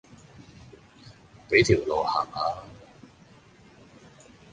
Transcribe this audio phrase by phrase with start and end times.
[1.47, 2.63] 俾條路行下吖